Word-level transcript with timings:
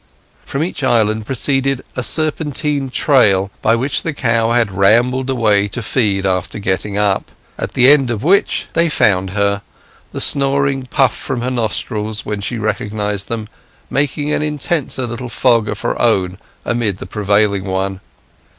From 0.47 0.63
each 0.63 0.83
island 0.83 1.27
proceeded 1.27 1.83
a 1.95 2.01
serpentine 2.01 2.89
trail, 2.89 3.51
by 3.61 3.75
which 3.75 4.01
the 4.01 4.15
cow 4.15 4.51
had 4.51 4.71
rambled 4.71 5.29
away 5.29 5.67
to 5.67 5.81
feed 5.83 6.25
after 6.25 6.57
getting 6.57 6.97
up, 6.97 7.29
at 7.55 7.73
the 7.73 7.87
end 7.91 8.09
of 8.09 8.23
which 8.23 8.61
trail 8.61 8.71
they 8.73 8.89
found 8.89 9.29
her; 9.29 9.61
the 10.11 10.19
snoring 10.19 10.87
puff 10.89 11.15
from 11.15 11.41
her 11.41 11.51
nostrils, 11.51 12.25
when 12.25 12.41
she 12.41 12.57
recognized 12.57 13.27
them, 13.27 13.47
making 13.91 14.33
an 14.33 14.41
intenser 14.41 15.05
little 15.05 15.29
fog 15.29 15.67
of 15.69 15.81
her 15.81 16.01
own 16.01 16.39
amid 16.65 16.97
the 16.97 17.05
prevailing 17.05 17.65
one. 17.65 18.01